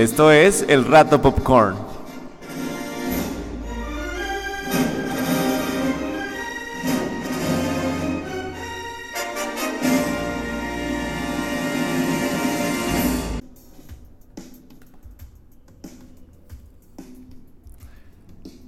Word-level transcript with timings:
Esto 0.00 0.32
es 0.32 0.64
El 0.66 0.86
Rato 0.86 1.20
Popcorn. 1.20 1.76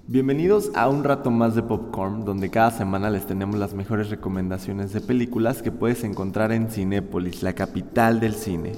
Bienvenidos 0.07 0.71
a 0.75 0.91
un 0.91 1.03
rato 1.03 1.31
más 1.31 1.55
de 1.55 1.63
Popcorn, 1.63 2.27
donde 2.27 2.51
cada 2.51 2.71
semana 2.71 3.09
les 3.09 3.27
tenemos 3.27 3.57
las 3.57 3.73
mejores 3.73 4.11
recomendaciones 4.11 4.93
de 4.93 5.01
películas 5.01 5.63
que 5.63 5.73
puedes 5.73 6.05
encontrar 6.05 6.53
en 6.53 6.69
Cinépolis, 6.71 7.43
la 7.43 7.55
capital 7.55 8.21
del 8.21 8.35
cine. 8.35 8.73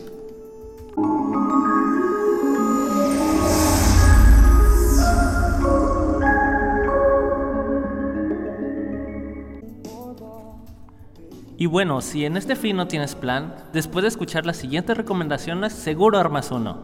Y 11.65 11.67
bueno, 11.67 12.03
si 12.03 12.27
en 12.27 12.37
este 12.37 12.57
fin 12.57 12.77
no 12.77 12.89
tienes 12.89 13.15
plan, 13.15 13.55
después 13.73 14.03
de 14.03 14.09
escuchar 14.09 14.45
las 14.45 14.59
siguientes 14.59 14.95
recomendaciones, 14.95 15.73
seguro 15.73 16.19
armas 16.19 16.51
uno. 16.51 16.77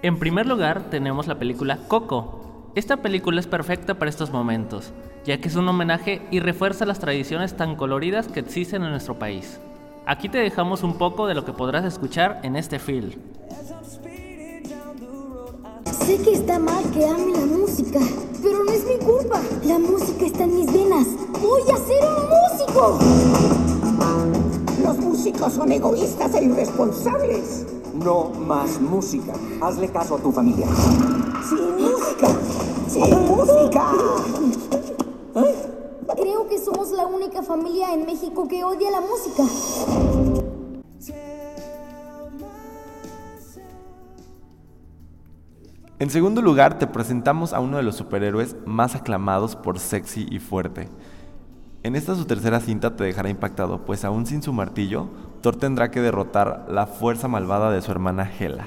En 0.00 0.18
primer 0.18 0.46
lugar, 0.46 0.88
tenemos 0.88 1.26
la 1.26 1.38
película 1.38 1.78
Coco. 1.88 2.72
Esta 2.74 2.96
película 2.96 3.38
es 3.38 3.46
perfecta 3.46 3.98
para 3.98 4.08
estos 4.08 4.30
momentos, 4.30 4.94
ya 5.26 5.38
que 5.38 5.48
es 5.48 5.56
un 5.56 5.68
homenaje 5.68 6.22
y 6.30 6.40
refuerza 6.40 6.86
las 6.86 6.98
tradiciones 6.98 7.54
tan 7.54 7.76
coloridas 7.76 8.28
que 8.28 8.40
existen 8.40 8.82
en 8.82 8.92
nuestro 8.92 9.18
país. 9.18 9.60
Aquí 10.06 10.30
te 10.30 10.38
dejamos 10.38 10.82
un 10.82 10.96
poco 10.96 11.26
de 11.26 11.34
lo 11.34 11.44
que 11.44 11.52
podrás 11.52 11.84
escuchar 11.84 12.40
en 12.44 12.56
este 12.56 12.78
film. 12.78 13.10
Sé 16.06 16.16
que 16.22 16.32
está 16.32 16.58
mal 16.58 16.82
que 16.92 17.04
ame 17.04 17.32
la 17.32 17.44
música, 17.44 18.00
pero 18.42 18.64
no 18.64 18.72
es 18.72 18.86
mi 18.86 18.96
culpa. 19.04 19.42
La 19.66 19.78
música 19.78 20.24
está 20.24 20.44
en 20.44 20.56
mis 20.56 20.72
venas. 20.72 21.08
¡Voy 21.42 21.60
a 21.62 21.76
ser 21.76 22.02
un 22.02 22.35
Los 24.82 24.98
músicos 24.98 25.52
son 25.54 25.72
egoístas 25.72 26.34
e 26.34 26.44
irresponsables. 26.44 27.66
No 27.94 28.30
más 28.30 28.80
música. 28.80 29.32
Hazle 29.60 29.88
caso 29.88 30.14
a 30.14 30.18
tu 30.18 30.30
familia. 30.30 30.68
¡Sin 31.48 31.76
música! 31.76 32.28
¡Sin 32.86 33.26
música! 33.26 33.92
Creo 36.14 36.46
que 36.48 36.58
somos 36.58 36.92
la 36.92 37.06
única 37.06 37.42
familia 37.42 37.92
en 37.92 38.06
México 38.06 38.46
que 38.46 38.62
odia 38.62 38.90
la 38.90 39.00
música. 39.00 39.42
En 45.98 46.10
segundo 46.10 46.40
lugar, 46.40 46.78
te 46.78 46.86
presentamos 46.86 47.52
a 47.52 47.60
uno 47.60 47.78
de 47.78 47.82
los 47.82 47.96
superhéroes 47.96 48.54
más 48.64 48.94
aclamados 48.94 49.56
por 49.56 49.78
sexy 49.80 50.26
y 50.30 50.38
fuerte. 50.38 50.88
En 51.86 51.94
esta 51.94 52.16
su 52.16 52.24
tercera 52.24 52.58
cinta 52.58 52.96
te 52.96 53.04
dejará 53.04 53.30
impactado, 53.30 53.84
pues 53.86 54.04
aún 54.04 54.26
sin 54.26 54.42
su 54.42 54.52
martillo, 54.52 55.06
Thor 55.40 55.54
tendrá 55.54 55.92
que 55.92 56.00
derrotar 56.00 56.66
la 56.68 56.88
fuerza 56.88 57.28
malvada 57.28 57.70
de 57.70 57.80
su 57.80 57.92
hermana 57.92 58.28
Hela. 58.28 58.66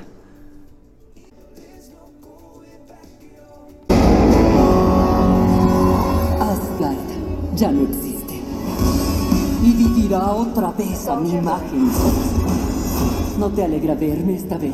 Asgard 6.39 6.95
ya 7.57 7.73
no 7.73 7.81
existe. 7.89 8.41
Y 9.63 9.73
vivirá 9.73 10.31
otra 10.31 10.71
vez 10.71 11.05
a 11.09 11.19
mi 11.19 11.31
imagen. 11.31 11.91
¿No 13.37 13.49
te 13.49 13.65
alegra 13.65 13.95
verme 13.95 14.35
esta 14.35 14.57
vez? 14.57 14.73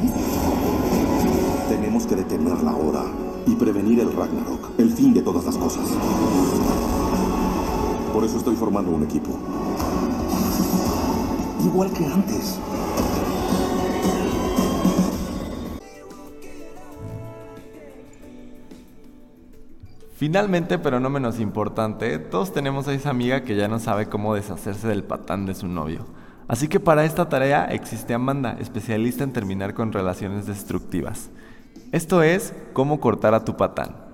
Tenemos 1.68 2.06
que 2.06 2.16
detenerla 2.16 2.70
ahora 2.70 3.06
y 3.48 3.56
prevenir 3.56 4.02
el 4.02 4.14
Ragnarok, 4.14 4.80
el 4.80 4.92
fin 4.92 5.16
de 5.16 5.24
todas 5.24 5.46
las 5.46 5.58
cosas. 5.58 5.90
Por 8.16 8.24
eso 8.24 8.38
estoy 8.38 8.56
formando 8.56 8.92
un 8.92 9.04
equipo. 9.04 9.38
Igual 11.66 11.92
que 11.92 12.06
antes. 12.06 12.58
Finalmente, 20.16 20.80
pero 20.80 21.02
no 21.02 21.10
menos 21.10 21.42
importante, 21.42 22.18
todos 22.18 22.54
tenemos 22.54 22.88
a 22.88 22.94
esa 22.94 23.10
amiga 23.10 23.44
que 23.44 23.58
ya 23.58 23.68
no 23.68 23.80
sabe 23.80 24.08
cómo 24.08 24.34
deshacerse 24.34 24.88
del 24.88 25.04
patán 25.04 25.46
de 25.46 25.54
su 25.54 25.68
novio. 25.68 26.06
Así 26.48 26.70
que 26.70 26.80
para 26.80 27.04
esta 27.04 27.28
tarea 27.28 27.66
existe 27.66 28.14
Amanda, 28.14 28.56
especialista 28.62 29.26
en 29.26 29.34
terminar 29.34 29.74
con 29.74 29.92
relaciones 29.92 30.46
destructivas. 30.46 31.32
Esto 31.92 32.24
es 32.24 32.54
cómo 32.72 33.02
cortar 33.02 33.34
a 33.34 33.44
tu 33.44 33.58
patán. 33.58 34.05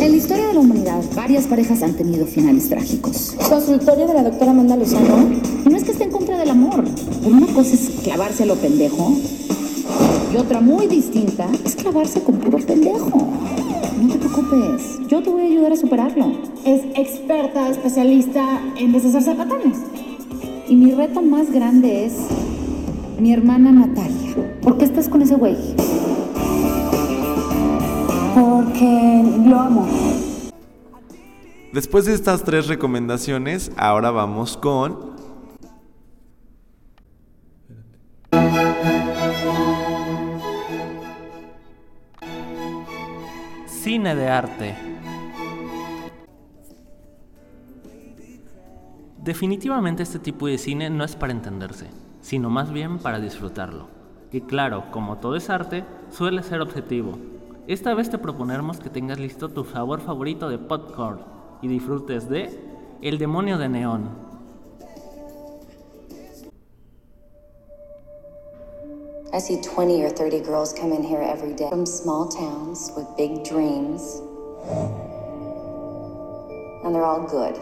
En 0.00 0.12
la 0.12 0.16
historia 0.16 0.46
de 0.46 0.54
la 0.54 0.60
humanidad, 0.60 1.02
varias 1.14 1.46
parejas 1.46 1.82
han 1.82 1.92
tenido 1.92 2.24
finales 2.24 2.70
trágicos. 2.70 3.34
Consultorio 3.50 4.06
de 4.06 4.14
la 4.14 4.22
doctora 4.22 4.52
Amanda 4.52 4.74
Lozano. 4.74 5.28
Y 5.66 5.68
no 5.68 5.76
es 5.76 5.84
que 5.84 5.92
esté 5.92 6.04
en 6.04 6.10
contra 6.10 6.38
del 6.38 6.48
amor, 6.48 6.84
pero 7.22 7.36
una 7.36 7.46
cosa 7.48 7.74
es 7.74 7.90
clavarse 8.02 8.44
a 8.44 8.46
lo 8.46 8.54
pendejo 8.56 9.12
y 10.32 10.36
otra 10.38 10.62
muy 10.62 10.86
distinta 10.86 11.46
es 11.66 11.76
clavarse 11.76 12.22
con 12.22 12.36
puro 12.36 12.56
pendejo. 12.64 13.28
No 14.00 14.08
te 14.08 14.18
preocupes, 14.18 15.06
yo 15.06 15.22
te 15.22 15.28
voy 15.28 15.42
a 15.42 15.44
ayudar 15.44 15.72
a 15.72 15.76
superarlo. 15.76 16.32
Es 16.64 16.80
experta, 16.94 17.68
especialista 17.68 18.62
en 18.78 18.92
deshacerse 18.92 19.30
de 19.30 19.36
patanes. 19.36 19.76
Y 20.66 20.76
mi 20.76 20.92
reto 20.92 21.20
más 21.20 21.52
grande 21.52 22.06
es 22.06 22.14
mi 23.20 23.34
hermana 23.34 23.70
Natalia. 23.70 24.56
¿Por 24.62 24.78
qué 24.78 24.86
estás 24.86 25.10
con 25.10 25.20
ese 25.20 25.34
güey? 25.34 25.56
Porque 28.80 29.22
lo 29.46 29.60
amo. 29.60 29.86
Después 31.72 32.06
de 32.06 32.14
estas 32.14 32.44
tres 32.44 32.66
recomendaciones, 32.66 33.70
ahora 33.76 34.10
vamos 34.10 34.56
con... 34.56 35.10
Cine 43.66 44.14
de 44.14 44.28
arte. 44.28 44.74
Definitivamente 49.22 50.02
este 50.04 50.18
tipo 50.18 50.46
de 50.46 50.56
cine 50.56 50.88
no 50.88 51.04
es 51.04 51.16
para 51.16 51.32
entenderse, 51.32 51.88
sino 52.22 52.48
más 52.48 52.72
bien 52.72 52.98
para 52.98 53.20
disfrutarlo. 53.20 53.88
Y 54.32 54.40
claro, 54.42 54.90
como 54.90 55.18
todo 55.18 55.36
es 55.36 55.50
arte, 55.50 55.84
suele 56.10 56.42
ser 56.42 56.62
objetivo. 56.62 57.18
Esta 57.66 57.94
vez 57.94 58.10
te 58.10 58.18
proponemos 58.18 58.80
que 58.80 58.90
tengas 58.90 59.18
listo 59.18 59.48
tu 59.48 59.64
sabor 59.64 60.00
favorito 60.00 60.48
de 60.48 60.58
popcorn 60.58 61.20
y 61.62 61.68
disfrutes 61.68 62.28
de 62.28 62.50
El 63.02 63.18
demonio 63.18 63.58
de 63.58 63.68
neón. 63.68 64.30
I 69.32 69.38
see 69.38 69.60
20 69.62 70.02
or 70.02 70.10
30 70.10 70.40
girls 70.40 70.72
come 70.72 70.92
in 70.92 71.04
here 71.04 71.22
every 71.22 71.54
day 71.54 71.68
from 71.70 71.86
small 71.86 72.28
towns 72.28 72.90
with 72.96 73.06
big 73.16 73.44
dreams. 73.44 74.20
And 76.84 76.92
they're 76.92 77.04
all 77.04 77.26
good. 77.28 77.56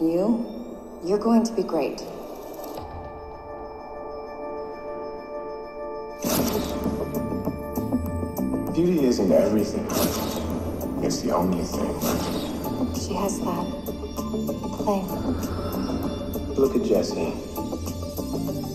You, 0.00 0.46
you're 1.04 1.18
going 1.18 1.42
to 1.42 1.52
be 1.54 1.64
great. 1.64 2.04
Isn't 9.18 9.32
everything. 9.32 9.86
It's 11.02 11.22
the 11.22 11.34
only 11.34 11.64
thing. 11.64 11.94
She 13.00 13.14
has 13.14 13.40
that 13.40 13.66
claim. 14.76 15.06
Look 16.54 16.76
at 16.76 16.84
Jesse. 16.84 17.30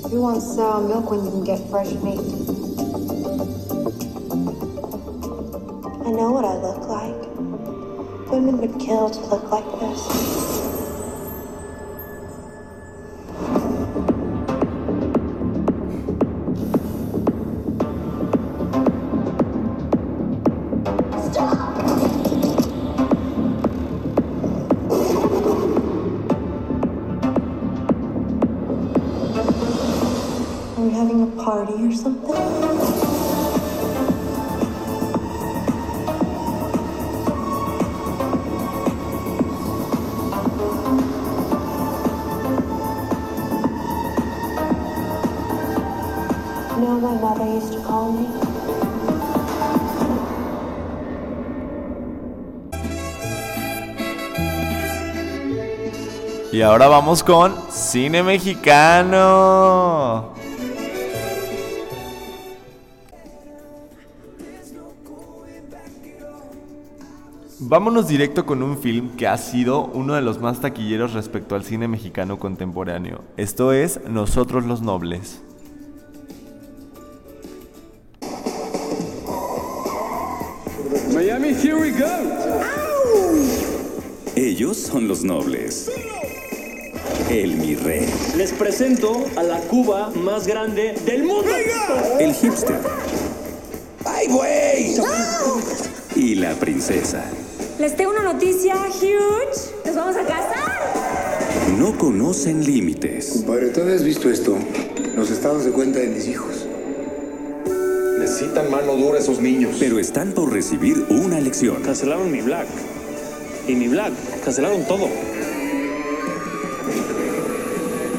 Who 0.09 0.21
wants 0.21 0.55
sour 0.55 0.81
milk 0.81 1.11
when 1.11 1.25
you 1.25 1.29
can 1.29 1.43
get 1.43 1.59
fresh 1.69 1.91
meat? 2.01 2.25
I 6.07 6.09
know 6.09 6.31
what 6.31 6.43
I 6.43 6.55
look 6.55 6.87
like. 6.87 8.31
Women 8.31 8.57
would 8.57 8.79
kill 8.79 9.11
to 9.11 9.19
look 9.27 9.43
like 9.51 9.65
this. 9.79 10.50
Party 31.43 31.73
or 31.73 31.91
something? 31.91 32.29
You 46.77 46.81
know 46.87 46.97
what 46.97 47.01
my 47.01 47.15
mother 47.21 47.45
used 47.45 47.73
to 47.73 47.79
call 47.81 48.11
me? 48.11 48.27
Y 56.53 56.61
ahora 56.61 56.87
vamos 56.87 57.23
con 57.23 57.55
cine 57.71 58.21
mexicano. 58.23 59.21
Vámonos 67.71 68.09
directo 68.09 68.45
con 68.45 68.63
un 68.63 68.77
film 68.77 69.15
que 69.15 69.27
ha 69.27 69.37
sido 69.37 69.85
uno 69.93 70.15
de 70.15 70.21
los 70.21 70.41
más 70.41 70.59
taquilleros 70.59 71.13
respecto 71.13 71.55
al 71.55 71.63
cine 71.63 71.87
mexicano 71.87 72.37
contemporáneo. 72.37 73.21
Esto 73.37 73.71
es 73.71 74.01
Nosotros 74.09 74.65
los 74.65 74.81
Nobles. 74.81 75.39
Miami, 81.13 81.53
here 81.53 81.75
we 81.75 81.91
go. 81.91 82.07
Ellos 84.35 84.75
son 84.75 85.07
los 85.07 85.23
nobles. 85.23 85.89
El 87.29 87.55
mi 87.55 87.75
rey. 87.75 88.05
Les 88.35 88.51
presento 88.51 89.23
a 89.37 89.43
la 89.43 89.61
Cuba 89.61 90.11
más 90.13 90.45
grande 90.45 90.95
del 91.05 91.23
mundo. 91.23 91.49
El 92.19 92.33
hipster. 92.33 92.81
¡Ay, 94.03 94.27
güey! 94.27 94.95
Y 96.17 96.35
la 96.35 96.53
princesa. 96.55 97.23
Les 97.81 97.95
tengo 97.95 98.11
una 98.11 98.21
noticia 98.21 98.75
huge. 98.75 99.73
Nos 99.87 99.95
vamos 99.95 100.15
a 100.15 100.21
casar. 100.21 101.73
No 101.79 101.97
conocen 101.97 102.63
límites. 102.63 103.31
Compadre, 103.37 103.69
¿tú 103.69 103.81
habías 103.81 104.03
visto 104.03 104.29
esto? 104.29 104.55
Los 105.15 105.31
estados 105.31 105.65
de 105.65 105.71
cuenta 105.71 105.97
de 105.97 106.09
mis 106.09 106.27
hijos. 106.27 106.67
Necesitan 108.19 108.69
mano 108.69 108.95
dura 108.95 109.17
esos 109.17 109.41
niños. 109.41 109.77
Pero 109.79 109.97
están 109.97 110.31
por 110.33 110.53
recibir 110.53 111.07
una 111.09 111.39
lección. 111.39 111.81
Cancelaron 111.81 112.31
mi 112.31 112.41
black. 112.41 112.67
Y 113.67 113.73
mi 113.73 113.87
black. 113.87 114.13
Cancelaron 114.45 114.83
todo. 114.83 115.07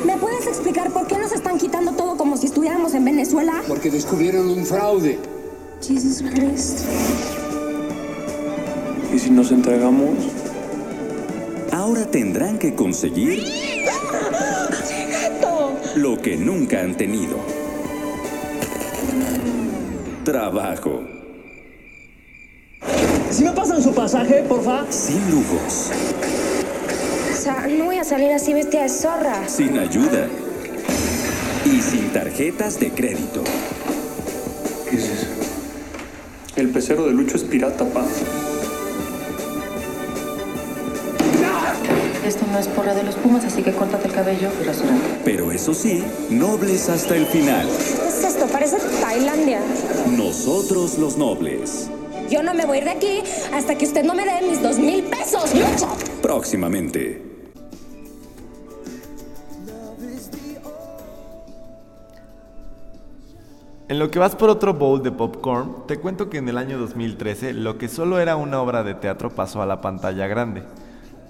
¿Me 0.05 0.17
puedes 0.17 0.49
explicar 0.49 0.91
por 0.91 1.07
qué 1.07 1.19
nos 1.19 1.31
están 1.31 1.59
quitando 1.59 1.93
todo 1.93 2.17
como 2.17 2.37
si 2.37 2.47
estuviéramos 2.47 2.95
en 2.95 3.05
Venezuela? 3.05 3.63
Porque 3.69 3.93
descubrieron 3.93 4.49
un 4.49 4.67
fraude. 4.67 5.21
Jesus 5.81 6.21
Christ. 6.21 6.81
¿Y 9.13 9.19
si 9.19 9.31
nos 9.31 9.53
entregamos? 9.53 10.17
Ahora 11.71 12.07
tendrán 12.07 12.59
que 12.59 12.75
conseguir 12.75 13.45
lo 15.97 16.21
que 16.21 16.37
nunca 16.37 16.81
han 16.81 16.97
tenido. 16.97 17.37
Trabajo. 20.25 21.03
Si 23.31 23.45
me 23.45 23.53
pasan 23.53 23.83
su 23.83 23.95
pasaje, 23.95 24.45
porfa. 24.49 24.91
Sin 24.91 25.31
lujos. 25.31 25.91
O 27.31 27.37
sea, 27.37 27.67
no 27.67 27.87
voy 27.87 27.99
a 27.99 28.05
salir 28.05 28.31
así 28.33 28.55
vestida 28.55 28.85
de 28.85 28.89
zorra. 28.89 29.47
Sin 29.49 29.79
ayuda. 29.79 30.29
Y 31.67 31.81
sin 31.81 32.11
tarjetas 32.13 32.81
de 32.81 32.91
crédito. 32.91 33.45
¿Qué 34.89 34.97
es 34.97 35.05
eso? 35.05 35.27
El 36.57 36.69
pecero 36.71 37.07
de 37.07 37.13
Lucho 37.13 37.37
es 37.37 37.45
pirata, 37.45 37.85
pa. 37.85 38.05
No 42.53 42.59
es 42.59 42.69
porra 42.69 42.95
de 42.95 43.03
los 43.03 43.15
pumas, 43.17 43.45
así 43.45 43.63
que 43.63 43.73
córtate 43.73 44.09
el 44.09 44.15
cabello 44.15 44.51
y 44.61 44.65
rasúrate. 44.65 45.01
Pero 45.25 45.51
eso 45.51 45.73
sí, 45.73 46.05
nobles 46.31 46.89
hasta 46.91 47.17
el 47.17 47.25
final. 47.27 47.67
¿Qué 47.67 48.09
es 48.09 48.25
esto? 48.25 48.47
Parece 48.47 48.77
Tailandia. 49.01 49.61
Nosotros 50.11 50.99
los 50.99 51.17
nobles. 51.17 51.91
Yo 52.31 52.43
no 52.43 52.53
me 52.53 52.67
voy 52.67 52.79
a 52.79 52.81
ir 52.81 52.85
de 52.85 52.91
aquí 52.91 53.23
hasta 53.55 53.77
que 53.77 53.87
usted 53.87 54.05
no 54.05 54.15
me 54.15 54.25
dé 54.25 54.47
mis 54.47 54.63
dos 54.63 54.79
mil 54.79 55.03
pesos, 55.05 55.55
Lucho. 55.55 55.89
Próximamente. 56.21 57.33
En 63.89 63.99
lo 63.99 64.11
que 64.11 64.19
vas 64.19 64.37
por 64.37 64.49
otro 64.49 64.75
bowl 64.75 65.03
de 65.03 65.11
popcorn, 65.11 65.87
te 65.87 65.99
cuento 65.99 66.31
que 66.31 66.39
en 66.39 66.49
el 66.49 66.57
año 66.57 66.79
2013 66.79 67.53
lo 67.55 67.77
que 67.77 67.89
solo 67.89 68.21
era 68.21 68.37
una 68.37 68.61
obra 68.61 68.83
de 68.83 68.95
teatro 68.95 69.31
pasó 69.31 69.61
a 69.61 69.67
la 69.67 69.81
pantalla 69.81 70.27
grande. 70.27 70.63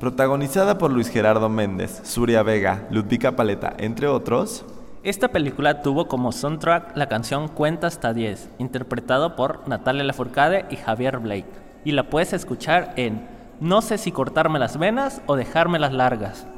Protagonizada 0.02 0.78
por 0.78 0.90
Luis 0.90 1.08
Gerardo 1.08 1.49
Méndez, 1.49 2.00
Suria 2.02 2.43
Vega, 2.43 2.88
Ludvika 2.90 3.37
Paleta, 3.37 3.72
entre 3.78 4.08
otros, 4.08 4.64
Esta 5.04 5.28
película 5.28 5.81
tuvo 5.81 6.08
como 6.08 6.32
soundtrack 6.32 6.96
la 6.96 7.08
canción 7.08 7.46
Cuenta 7.46 7.87
hasta 7.87 8.12
10, 8.12 8.49
interpretado 8.58 9.37
por 9.37 9.69
Natalia 9.69 10.02
Lafourcade 10.02 10.66
y 10.70 10.75
Javier 10.75 11.20
Blake, 11.20 11.46
y 11.84 11.93
la 11.93 12.10
puedes 12.10 12.32
escuchar 12.32 12.94
en 12.96 13.28
No 13.60 13.81
sé 13.81 13.96
si 13.96 14.10
cortarme 14.10 14.58
las 14.58 14.76
venas 14.76 15.22
o 15.26 15.37
dejármelas 15.37 15.93
largas. 15.93 16.49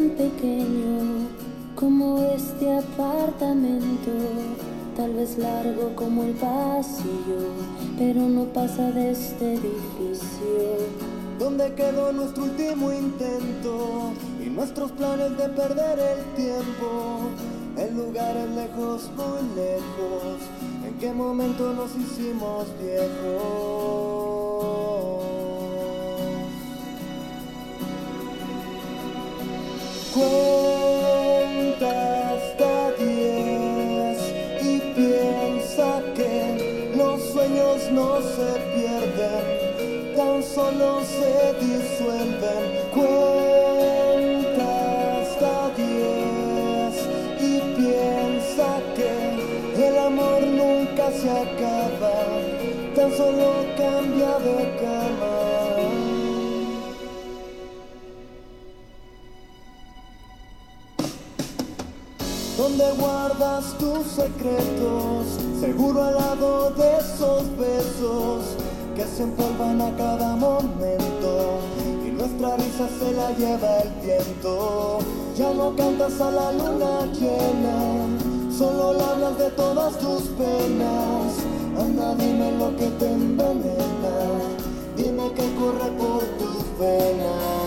Tan 0.00 0.10
pequeño 0.10 1.28
como 1.74 2.18
este 2.34 2.78
apartamento, 2.78 4.10
tal 4.96 5.12
vez 5.14 5.36
largo 5.38 5.94
como 5.94 6.22
el 6.22 6.32
pasillo, 6.32 7.42
pero 7.98 8.20
no 8.22 8.44
pasa 8.44 8.90
de 8.92 9.10
este 9.10 9.54
edificio. 9.54 10.88
¿Dónde 11.38 11.74
quedó 11.74 12.12
nuestro 12.12 12.44
último 12.44 12.92
intento 12.92 14.12
y 14.44 14.48
nuestros 14.50 14.90
planes 14.92 15.36
de 15.36 15.48
perder 15.48 15.98
el 15.98 16.24
tiempo? 16.34 17.20
En 17.76 17.96
lugares 17.96 18.48
lejos, 18.50 19.10
muy 19.16 19.42
lejos, 19.54 20.40
¿en 20.86 20.94
qué 20.98 21.12
momento 21.12 21.72
nos 21.72 21.90
hicimos 21.96 22.66
viejos? 22.80 23.79
Se 51.20 51.28
acaba, 51.28 52.14
tan 52.94 53.10
solo 53.16 53.59
guardas 63.00 63.78
tus 63.78 64.06
secretos, 64.06 65.26
seguro 65.58 66.04
al 66.04 66.14
lado 66.14 66.70
de 66.70 66.98
esos 66.98 67.44
besos 67.56 68.56
que 68.94 69.04
se 69.04 69.22
empolvan 69.22 69.80
a 69.80 69.96
cada 69.96 70.36
momento 70.36 71.60
y 72.06 72.10
nuestra 72.10 72.56
risa 72.56 72.88
se 72.98 73.12
la 73.12 73.30
lleva 73.32 73.78
el 73.78 73.90
viento. 74.02 74.98
Ya 75.36 75.52
no 75.54 75.74
cantas 75.74 76.20
a 76.20 76.30
la 76.30 76.52
luna 76.52 77.06
llena, 77.14 78.52
solo 78.56 78.92
le 78.92 79.04
hablas 79.04 79.38
de 79.38 79.50
todas 79.52 79.98
tus 79.98 80.22
penas. 80.38 81.32
Anda, 81.78 82.14
dime 82.16 82.52
lo 82.58 82.76
que 82.76 82.88
te 82.98 83.06
envenena, 83.10 84.16
dime 84.96 85.32
que 85.32 85.54
corre 85.54 85.90
por 85.96 86.22
tus 86.38 86.78
venas. 86.78 87.59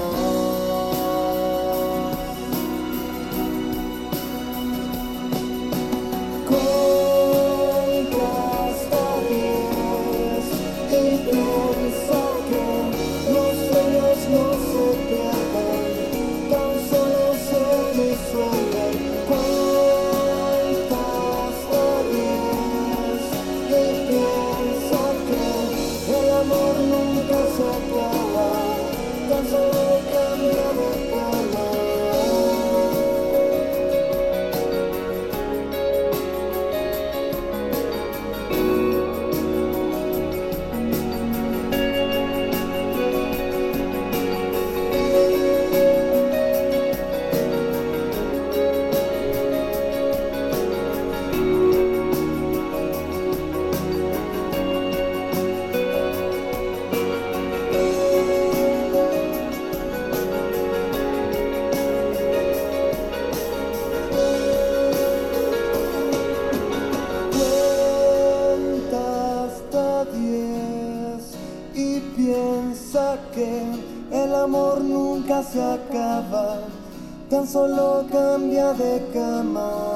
Solo 77.45 78.05
cambia 78.09 78.73
de 78.73 79.01
cama. 79.13 79.92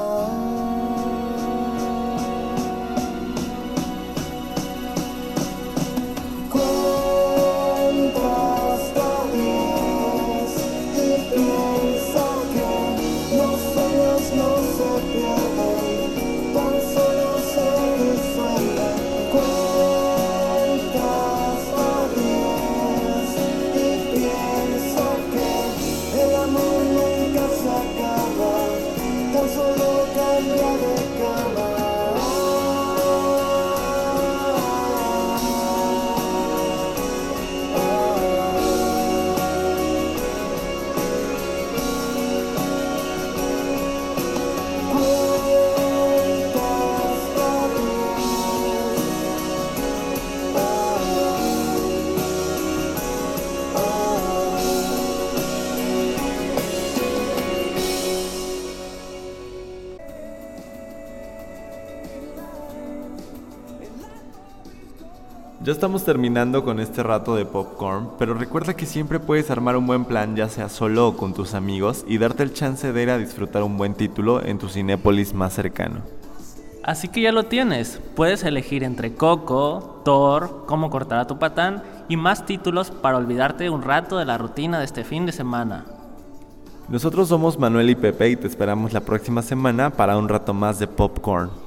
Ya 65.67 65.73
estamos 65.73 66.05
terminando 66.05 66.63
con 66.63 66.79
este 66.79 67.03
rato 67.03 67.35
de 67.35 67.43
popcorn, 67.43 68.11
pero 68.17 68.33
recuerda 68.33 68.73
que 68.73 68.85
siempre 68.85 69.19
puedes 69.19 69.51
armar 69.51 69.75
un 69.75 69.85
buen 69.85 70.05
plan 70.05 70.33
ya 70.33 70.47
sea 70.47 70.69
solo 70.69 71.09
o 71.09 71.17
con 71.17 71.33
tus 71.33 71.53
amigos 71.55 72.05
y 72.07 72.19
darte 72.19 72.43
el 72.43 72.53
chance 72.53 72.93
de 72.93 73.03
ir 73.03 73.09
a 73.09 73.17
disfrutar 73.17 73.63
un 73.63 73.75
buen 73.75 73.93
título 73.93 74.41
en 74.41 74.59
tu 74.59 74.69
Cinépolis 74.69 75.33
más 75.33 75.51
cercano. 75.51 76.03
Así 76.85 77.09
que 77.09 77.19
ya 77.19 77.33
lo 77.33 77.47
tienes. 77.47 77.99
Puedes 78.15 78.45
elegir 78.45 78.85
entre 78.85 79.15
Coco, 79.15 80.03
Thor, 80.05 80.63
Cómo 80.67 80.89
cortar 80.89 81.19
a 81.19 81.27
tu 81.27 81.37
patán 81.37 81.83
y 82.07 82.15
más 82.15 82.45
títulos 82.45 82.89
para 82.89 83.17
olvidarte 83.17 83.69
un 83.69 83.81
rato 83.81 84.17
de 84.17 84.23
la 84.23 84.37
rutina 84.37 84.79
de 84.79 84.85
este 84.85 85.03
fin 85.03 85.25
de 85.25 85.33
semana. 85.33 85.83
Nosotros 86.87 87.27
somos 87.27 87.59
Manuel 87.59 87.89
y 87.89 87.95
Pepe 87.95 88.29
y 88.29 88.37
te 88.37 88.47
esperamos 88.47 88.93
la 88.93 89.01
próxima 89.01 89.41
semana 89.41 89.89
para 89.89 90.17
un 90.17 90.29
rato 90.29 90.53
más 90.53 90.79
de 90.79 90.87
popcorn. 90.87 91.66